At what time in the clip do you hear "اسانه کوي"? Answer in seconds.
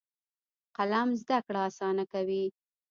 1.69-2.45